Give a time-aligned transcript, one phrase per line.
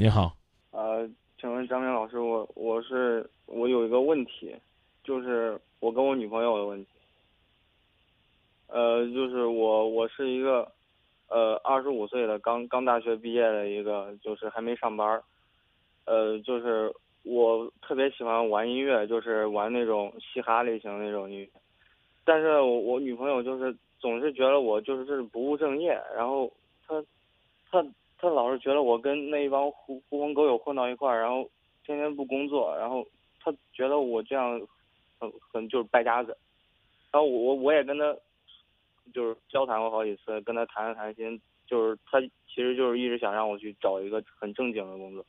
[0.00, 0.32] 你好，
[0.70, 1.10] 呃，
[1.40, 4.54] 请问张明老师，我我是我有一个问题，
[5.02, 6.90] 就是我跟我女朋友的问题。
[8.68, 10.70] 呃，就是我我是一个，
[11.26, 15.24] 呃，二十五岁的刚刚大学毕业的一个，就是还没上班儿。
[16.04, 16.94] 呃，就是
[17.24, 21.48] 我特别喜欢玩音乐，就是玩那种嘻哈类型的那种音乐。
[22.24, 26.48] 但是我我女朋友就是总是觉得我就是这是不务正业，然后
[26.86, 27.04] 她
[27.68, 27.84] 她
[28.18, 31.48] 他老是觉得我跟那一帮狐狐朋狗友混到一块儿，然后
[31.86, 33.06] 天天不工作，然后
[33.40, 34.60] 他觉得我这样
[35.18, 36.36] 很很就是败家子。
[37.10, 38.14] 然后我我我也跟他
[39.14, 45.24] 就是交谈过好几次，跟他谈了谈心，就是他其实就是一直想让我去找一个很正经的工作，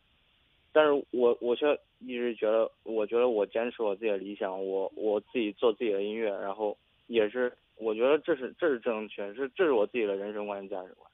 [0.73, 6.75] 但是我我却一直觉得，我觉得我坚持我自己的理想，我我自己做自己的音乐，然后
[7.08, 11.09] 也是我觉得这是这是正确，是这是我自己的人生观价值观。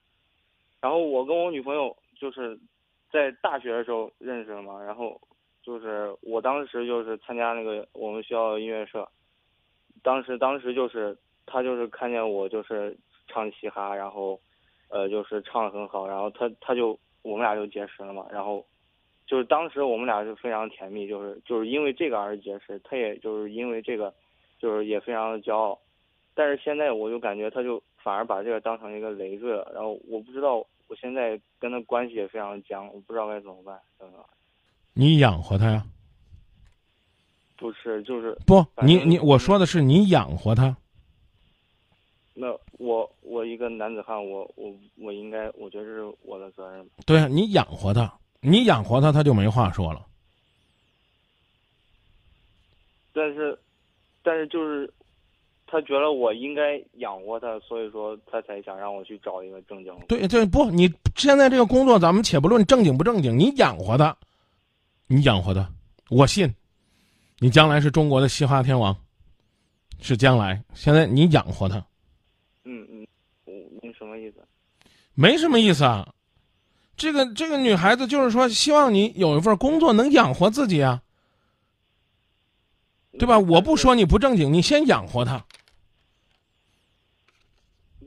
[0.80, 2.58] 然后我跟我女朋友就是
[3.10, 5.20] 在大学的时候认识的嘛，然后
[5.62, 9.08] 就是我当时就是参加那个我们学校的音乐社，
[10.02, 14.38] 当时当时就是她就是看见我就是唱嘻哈，然后
[14.88, 18.64] 呃就是唱的很好，然后她她就我们俩就结识了嘛，然后
[19.26, 24.12] 就是当时我们俩就非常甜蜜，就是就是因为这个而结识，她也就是因为这个
[24.60, 25.80] 就是也非常的骄傲，
[26.34, 34.18] 但是现在我就感觉她就反而把这个当成一个累赘了，然后我不知道我现在跟他关系也非常僵，我不知道该怎么办，真的
[34.92, 35.84] 你养活他呀？
[37.56, 40.76] 不是就是不，你你我说的是你养活他。
[42.34, 46.86] 那我我一个男子汉，我我我应该，我觉得是我的责任。
[47.06, 50.06] 对啊，你养活他，你养活他，他就没话说了。
[53.14, 53.58] 但是，
[54.22, 54.92] 但是就是，
[55.66, 60.20] 他觉得我应该养活他，所以说他才想让我去找一个正经对。
[60.20, 64.16] 对，这不，你现在这个工作，咱们且不论正经不正经，你养活他，
[65.08, 65.68] 你养活他，
[66.08, 66.54] 我信，
[67.40, 68.96] 你将来是中国的嘻哈天王，
[70.00, 70.62] 是将来。
[70.72, 71.84] 现在你养活他，
[72.64, 73.06] 嗯嗯，
[73.44, 73.52] 我
[73.82, 74.36] 您什么意思？
[75.14, 76.12] 没什么意思啊。
[76.96, 81.02] 这个这个女孩子就是说，希望你有一份工作能养活自己啊，
[83.18, 83.38] 对吧？
[83.38, 85.42] 我不说你不正经，你先养活他。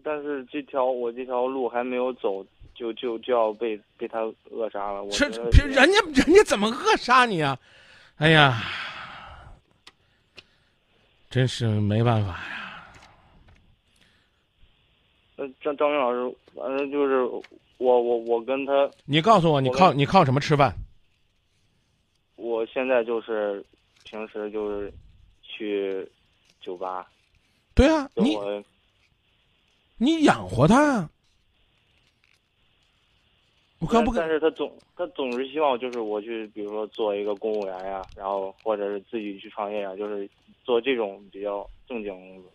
[0.04, 5.04] 但是这条我这条路还没有走，就就就要被被他扼杀了。
[5.04, 5.28] 我这
[5.68, 7.58] 人家人家怎么扼杀你啊？
[8.18, 8.62] 哎呀，
[11.30, 12.88] 真是没办法呀。
[15.38, 17.24] 呃，张张明老师，反正就是
[17.78, 20.74] 我我我跟他，你告诉我，你靠你靠什么吃饭？
[22.36, 23.64] 我现在就是
[24.10, 24.92] 平时就是
[25.44, 26.10] 去
[26.60, 27.08] 酒吧，
[27.76, 28.36] 对啊，你
[29.98, 31.10] 你养活他啊！
[33.78, 40.28] 我刚不跟但但是他总他总是希望就是我去，比如说做一个公务员呀，然后或者是自己去创业呀，就是
[40.64, 42.52] 做这种比较正经工作。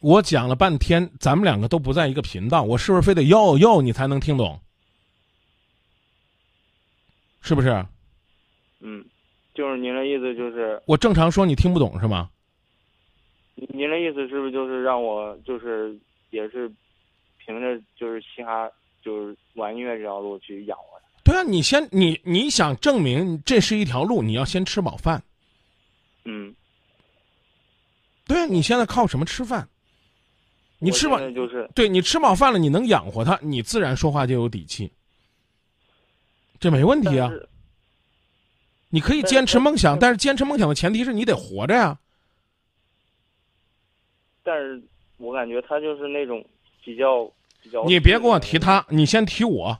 [0.00, 4.58] 我讲了半天，咱们两个都不在一个频道，我是不是非得要要你才能听懂？
[7.42, 7.84] 是不是？
[8.86, 9.02] 嗯，
[9.54, 12.28] 就是您的意思就是我正常说你听不懂是吗？
[13.54, 16.70] 您您的意思是不是就是让我就是也是
[17.38, 18.70] 凭着就是嘻哈
[19.02, 21.32] 就是玩音乐这条路去养活他？
[21.32, 25.22] 对啊，你先你你想证明这是一条路，你要先吃饱饭。
[26.26, 26.54] 嗯，
[28.26, 29.66] 对啊，你现在靠什么吃饭？
[30.78, 34.92] 你吃饱就是对你吃饱饭了，你能养活他，你自然说话就有底气，
[36.60, 37.30] 这没问题啊
[38.94, 41.98] 你可以坚持梦想，但但是坚持梦想的前提是你得活着呀。
[44.44, 44.80] 但是
[45.16, 46.46] 我感觉他就是那种
[46.84, 47.24] 比较
[47.60, 47.84] 比较。
[47.86, 48.56] 你别跟我提。
[48.56, 49.76] 他，你先提我。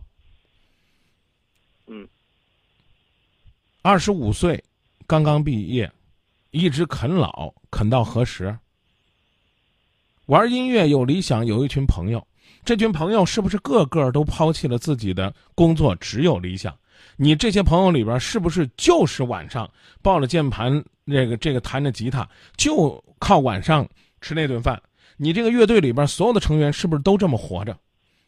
[1.87, 2.09] 嗯，
[3.83, 4.61] 二十五岁，
[5.07, 5.89] 刚刚毕业，
[6.51, 8.59] 一直啃老，啃到何时？
[10.27, 12.27] 玩音乐有理想，有一群朋友，
[12.65, 16.77] 这群朋友是不是个个都抛弃了自己的工作，只有理想？
[17.17, 19.71] 你这些朋友里边，是不是就是晚上
[20.03, 23.89] 抱着键盘，这个这个弹着吉他，就靠晚上
[24.21, 24.81] 吃那顿饭？
[25.17, 27.77] 你这个乐队里边所有的成员是不是都这么活着？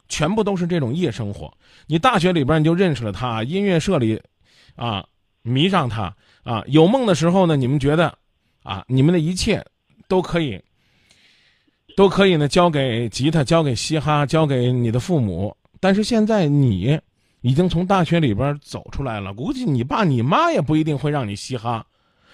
[0.08, 1.52] 全部都是这种夜生活。
[1.88, 4.22] 你大学里边你就认识了他，音乐社里，
[4.76, 5.04] 啊，
[5.42, 6.14] 迷上他
[6.44, 6.62] 啊。
[6.68, 8.16] 有梦的时候呢，你们觉得，
[8.62, 9.64] 啊，你们的一切
[10.06, 10.62] 都可以，
[11.96, 15.56] 都可以呢交给吉他，交给嘻哈，交给你的父母。
[15.80, 16.96] 但是现在你
[17.46, 21.86] 已经从大学里边走出来了，估计你爸你妈也不一定会让你嘻哈。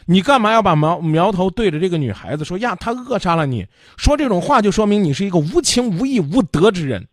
[0.07, 2.75] 你干嘛要把苗苗头对着这个女孩子说呀？
[2.77, 3.67] 她扼杀了你，
[3.99, 7.07] 说这种话就说明你是一个无情无义无德之人。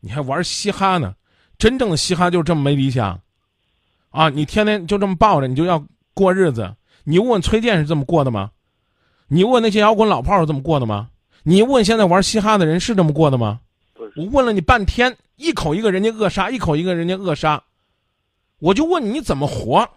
[0.00, 1.14] 你还玩嘻哈呢？
[1.56, 3.18] 真正的嘻哈就是这么没理想，
[4.10, 4.28] 啊！
[4.28, 5.82] 你天天就这么抱着，你就要
[6.12, 6.74] 过日子。
[7.04, 8.50] 你问崔健是这么过的吗？
[9.28, 11.08] 你问那些摇滚老炮是这么过的吗？
[11.42, 13.60] 你问现在玩嘻哈的人是这么过的吗？
[14.14, 17.62] 我问了你半天，一口一个人家扼杀，一口一个人家扼杀，
[18.58, 19.88] 我就问你你怎么活？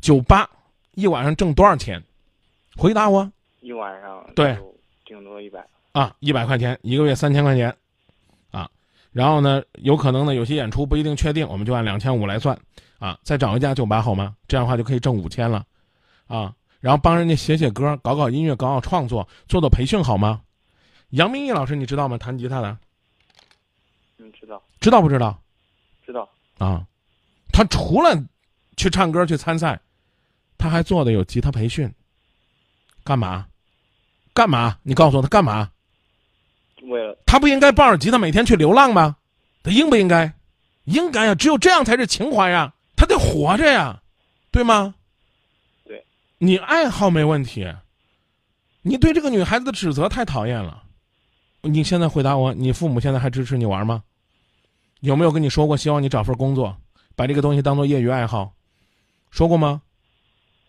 [0.00, 0.50] 酒吧
[0.94, 2.02] 一晚上挣多少钱？
[2.76, 3.30] 回答我
[3.60, 4.56] 一晚上对
[5.04, 5.64] 顶多一百。
[5.92, 7.76] 啊，一百块钱，一个月三千块钱，
[8.50, 8.68] 啊，
[9.12, 12.58] 然后呢，有可能呢有些演出不一定确定，我们就按两千五来算，
[12.98, 14.34] 啊，再找一家酒吧好吗？
[14.48, 15.66] 这样的话就可以挣五千了，
[16.26, 20.40] 啊，然后帮人家写写歌，搞搞音乐，搞搞创作，做做培训好吗？
[21.10, 22.16] 杨明义老师你知道吗？
[22.16, 22.78] 弹吉他的，
[24.52, 25.42] 道知道不知道？
[26.06, 26.28] 知道。
[26.58, 26.86] 啊，
[27.52, 28.22] 他除了
[28.76, 29.80] 去唱歌去参赛，
[30.56, 31.92] 他还做的有吉他培训。
[33.02, 33.46] 干嘛？
[34.32, 34.78] 干嘛？
[34.84, 35.70] 你告诉我他干嘛？
[36.82, 39.16] 为了他不应该抱着吉他每天去流浪吗？
[39.62, 40.32] 他应不应该？
[40.84, 42.72] 应该呀，只有这样才是情怀呀。
[42.96, 44.00] 他得活着呀，
[44.50, 44.94] 对吗？
[45.84, 46.04] 对。
[46.38, 47.66] 你爱好没问题，
[48.82, 50.82] 你对这个女孩子的指责太讨厌了。
[51.62, 54.02] 你现在回答我，你父母现在还支持你玩吗？
[55.02, 56.76] 有没有跟你说过希望你找份工作，
[57.16, 58.52] 把这个东西当做业余爱好？
[59.30, 59.82] 说过吗？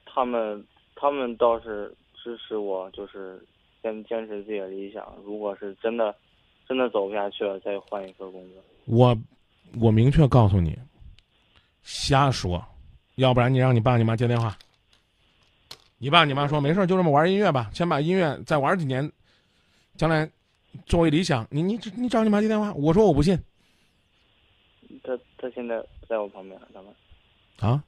[0.05, 0.65] 他们，
[0.95, 3.39] 他们倒是支持我，就是
[3.83, 5.05] 坚坚持自己的理想。
[5.23, 6.15] 如果是真的，
[6.67, 8.63] 真的走不下去了，再换一份工作。
[8.85, 9.15] 我，
[9.79, 10.75] 我明确告诉你，
[11.83, 12.63] 瞎说，
[13.15, 14.57] 要不然你让你爸你妈接电话。
[15.99, 19.09] 你爸你妈说没事儿就这么玩音乐吧，先把音乐再玩几年，
[19.95, 20.27] 将来
[20.87, 21.47] 作为理想。
[21.51, 23.39] 你你你找你妈接电话，我说我不信
[25.03, 26.93] 他他现在不在我旁边，他们
[27.59, 27.83] 啊！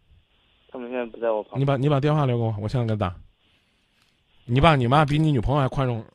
[0.68, 1.62] 他们现在不在我旁边。
[1.62, 3.16] 你把你把电话留给我，我现在给他打。
[4.46, 6.06] 你爸你妈比你女朋友还宽容，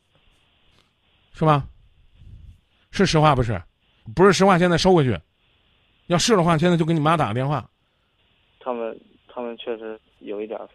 [1.33, 1.67] 是吧？
[2.91, 3.61] 是实话不是？
[4.15, 5.19] 不是实话，现在收回去。
[6.07, 7.69] 要是的话，现在就给你妈打个电话。
[8.59, 10.69] 他们他们确实有一点儿。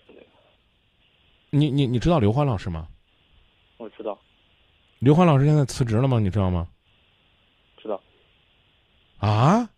[1.50, 2.88] 你你你知道刘欢老师吗？
[3.78, 4.18] 我知道，
[4.98, 6.18] 刘欢老师现在辞职了吗？
[6.18, 6.68] 你知道吗？
[7.76, 8.02] 知道。
[9.18, 9.68] 啊？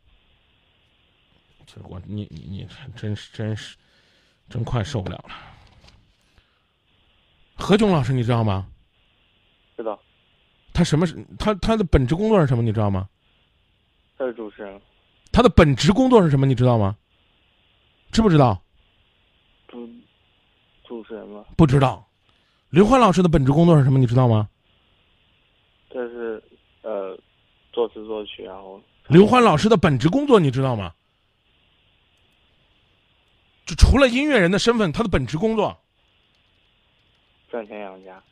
[1.69, 2.67] 这我你你你
[2.97, 3.77] 真是真是
[4.49, 5.35] 真快受不了了。
[7.55, 8.67] 何炅老师你知道吗？
[9.77, 10.01] 知道，
[10.73, 12.63] 他什么是他他的本职工作是什么？
[12.63, 13.07] 你知道吗？
[14.17, 14.81] 他是主持人，
[15.31, 16.47] 他的本职工作是什么？
[16.47, 16.97] 你知道吗？
[18.11, 18.61] 知不知道？
[19.69, 19.87] 主
[20.87, 22.09] 主持人吗，不知道。
[22.71, 23.99] 刘欢老师的本职工作是什么？
[23.99, 24.49] 你知道吗？
[25.91, 26.43] 他是
[26.83, 27.19] 呃
[27.73, 30.95] 作词作曲，然后刘欢老师的本职工作你知道吗？
[33.69, 35.79] 就除了音乐人的身份，他的本职工作，
[37.51, 38.23] 赚钱养家，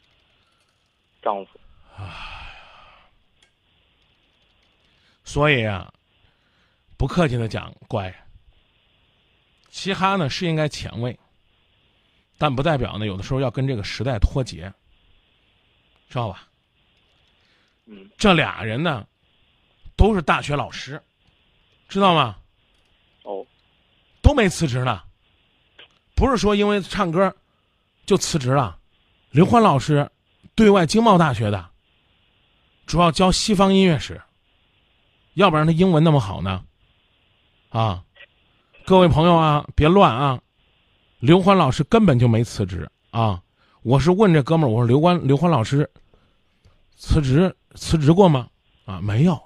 [1.21, 1.61] 丈夫。
[5.25, 5.93] 所以啊，
[6.97, 8.11] 不客气的讲，乖。
[9.69, 11.19] 嘻哈呢是应该前卫，
[12.38, 14.73] 但不代表呢有的时候要跟这个时代脱节，
[16.09, 16.49] 知道吧？
[17.85, 19.06] 嗯，这俩人呢，
[19.97, 21.03] 都是大学老师，
[21.91, 22.38] 知道吗？
[23.25, 23.47] 哦，
[24.23, 25.03] 都没辞职呢，
[26.16, 27.32] 不是说因为唱歌
[28.06, 28.78] 就辞职了。
[29.30, 30.10] 刘欢老师，
[30.54, 31.68] 对外经贸大学的，
[32.86, 34.20] 主要教西方音乐史，
[35.34, 36.64] 要不然他英文那么好呢？
[37.68, 38.02] 啊，
[38.87, 40.40] 各位朋友啊，别乱啊！
[41.18, 43.42] 刘欢老师根本就没辞职啊！
[43.82, 45.90] 我是问这哥们儿，我说刘欢刘欢老师
[46.96, 48.49] 辞职辞职过吗？
[48.87, 49.38] 啊，没有。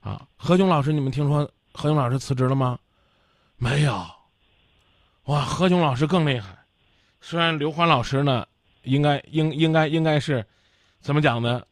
[0.00, 2.78] 啊，何炅老师，你们听说何炅老师辞职了吗？
[3.56, 4.04] 没有。
[5.32, 6.54] 哇，何炅老师更厉害。
[7.22, 8.46] 虽然刘欢老师呢，
[8.82, 10.44] 应该应应该应该是
[11.00, 11.62] 怎么讲呢？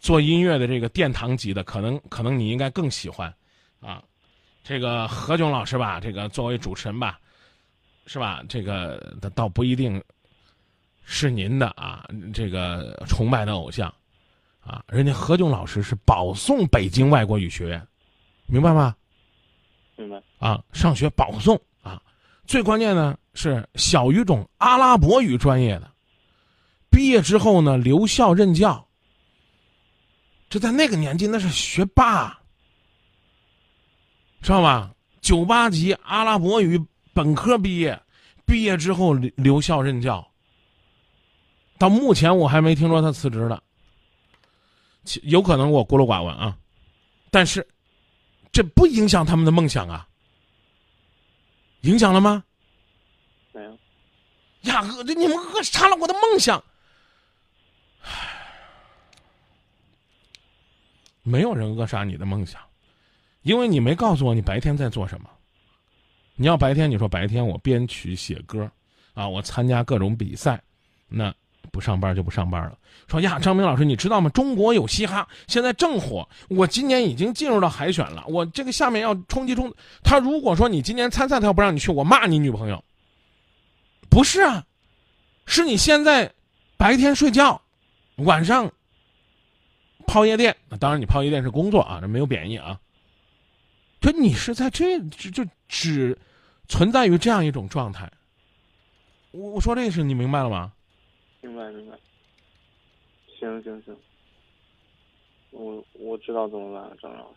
[0.00, 3.32] 做音乐的这个殿堂级的，可能可能你应该更喜欢
[3.80, 4.02] 啊。
[4.64, 7.20] 这个何炅老师吧，这个作为主持人吧，
[8.06, 8.42] 是吧？
[8.48, 10.02] 这个倒不一定
[11.04, 13.88] 是您的啊，这个崇拜的偶像
[14.58, 14.82] 啊。
[14.88, 17.86] 人家何炅老师是保送北京外国语学院，
[18.46, 18.96] 明白吗？
[19.94, 20.20] 明白。
[20.40, 21.62] 啊，上学保送啊，
[22.46, 25.92] 最关键呢是小语种阿拉伯语专业的，
[26.90, 28.86] 毕业之后呢留校任教。
[30.48, 32.38] 这在那个年纪那是学霸，
[34.40, 34.92] 知道吧？
[35.20, 36.80] 九八级阿拉伯语
[37.12, 38.00] 本科毕业，
[38.46, 40.24] 毕业之后留留校任教。
[41.78, 43.60] 到目前我还没听说他辞职的，
[45.24, 46.56] 有可能我孤陋寡闻啊，
[47.30, 47.66] 但是
[48.52, 50.06] 这不影响他们的梦想啊。
[51.86, 52.42] 影响了吗？
[53.52, 53.78] 没有。
[54.62, 56.62] 呀，扼这你们扼杀了我的梦想。
[61.22, 62.60] 没有人扼杀你的梦想，
[63.42, 65.30] 因为你没告诉我你白天在做什么。
[66.34, 68.70] 你要白天你说白天我编曲写歌，
[69.14, 70.62] 啊，我参加各种比赛，
[71.08, 71.34] 那
[71.76, 72.76] 不上班就不上班了。
[73.06, 74.28] 说呀，张明老师，你知道吗？
[74.30, 79.72] 中国有嘻哈现在正火，我今年已经进入到海选了，我这个下面要冲击冲。
[80.02, 82.82] 他如果说你今年参赛，他要不让你去，我骂你女朋友。
[84.10, 84.64] 不是啊，
[85.46, 86.32] 是你现在
[86.76, 87.60] 白天睡觉，
[88.16, 88.72] 晚上
[90.06, 90.56] 泡夜店。
[90.80, 92.80] 当然，你泡夜店是工作啊，这没有贬义啊。
[94.00, 96.16] 就你是在这就只
[96.66, 98.10] 存在于这样一种状态。
[99.30, 100.72] 我我说这个事你明白了吗？
[101.46, 101.96] 明白明白。
[103.38, 103.96] 行行行，
[105.50, 107.36] 我我知道怎么办，张老师。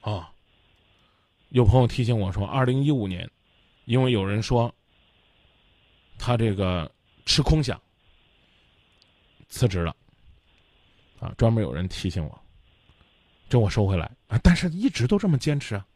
[0.00, 0.32] 啊，
[1.50, 3.28] 有朋友提醒我说，二零一五年，
[3.84, 4.74] 因为有人说
[6.18, 6.90] 他这个
[7.26, 7.76] 吃空饷
[9.48, 9.94] 辞职了，
[11.20, 12.40] 啊，专门有人提醒我，
[13.50, 15.86] 这我收回来啊，但是一直都这么坚持啊。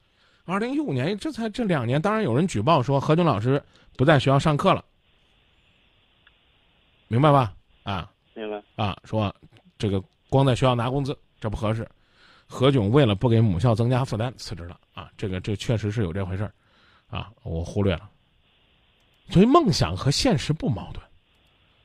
[0.45, 3.63] 二零一五年这才这两年，当然有人举报说何炅老师
[3.97, 4.85] 不在学校上课了，
[7.13, 7.53] 明白吧？
[7.83, 8.11] 啊。
[8.35, 9.35] 明白啊，说
[9.77, 11.87] 这个光在学校拿工资这不合适，
[12.47, 16.55] 何炅为了不给母校增加负担辞职了啊，这个这确实是有这回事儿，
[17.09, 18.09] 啊，我忽略了。
[19.29, 21.07] 所以梦想和现实不矛盾，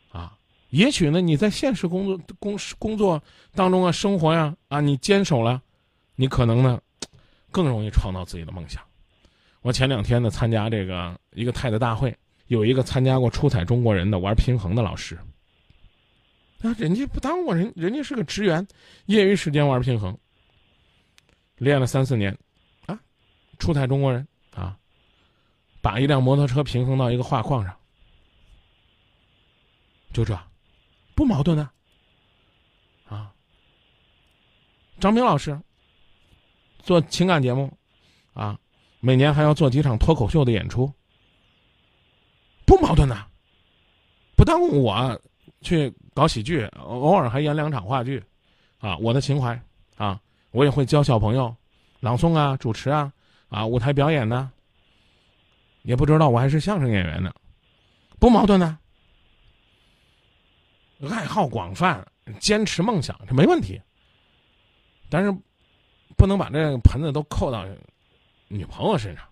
[0.10, 0.38] 啊，
[0.70, 3.22] 也许呢你在现实工作工工作
[3.54, 5.62] 当中啊生活呀啊你坚守了，
[6.16, 6.80] 你可能呢
[7.52, 8.82] 更容易创造自己的梦想。
[9.62, 15.18] 我前两天呢参加这个一个泰的大会，有一个参加过出彩中国人的玩平衡的老师。
[16.60, 18.68] 那人家不当过人，人家是个职员，
[19.06, 20.18] 业余时间玩平衡，
[21.58, 22.36] 练了三四年，
[22.88, 23.00] 啊，
[23.60, 24.76] 出彩中国人啊，
[25.82, 27.78] 把一辆摩托车平衡到一个画框上，
[30.12, 30.36] 就这，
[31.14, 31.70] 不矛盾的，
[33.08, 33.32] 啊，
[35.00, 35.62] 张明老师
[36.80, 37.72] 做情感节目，
[38.34, 38.60] 啊，
[39.00, 40.92] 每年还要做几场脱口秀的演出，
[42.88, 43.26] 矛盾呢，
[44.36, 45.22] 不耽误我
[45.62, 45.94] 去。
[46.18, 48.24] 搞喜剧，偶尔还演两场话剧，
[48.80, 49.62] 啊，我的情怀，
[49.98, 51.56] 啊，我也会教小朋友
[52.00, 53.14] 朗诵啊、主持啊、
[53.50, 54.52] 啊舞台表演呢。
[55.84, 57.32] 也不知道我还是相声演员呢，
[58.18, 58.80] 不矛盾呢。
[61.08, 62.04] 爱好广泛，
[62.40, 63.80] 坚持梦想，这没问题。
[65.08, 65.32] 但是，
[66.18, 67.64] 不能把这盆子都扣到
[68.48, 69.24] 女朋友身上，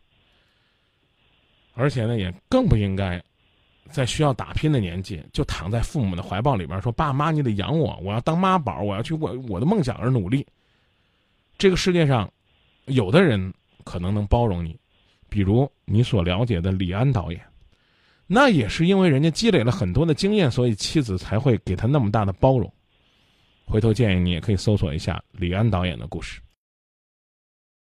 [1.73, 3.19] 而且呢，也更不应该。
[3.91, 10.45] 在需要打拼的年纪，就躺在父母的怀抱里边说：“爸妈，你得养我，我要当妈宝，我要去为我的梦想而努力。”
[11.57, 12.29] 这个世界上，
[12.85, 14.77] 有的人可能能包容你，
[15.29, 17.41] 比如你所了解的李安导演，
[18.27, 22.71] 那也是因为人家积累了很多的经验，所以妻子才会给他那么大的包容。
[23.65, 26.41] 回头建议你也可以搜索一下李安导演的故事。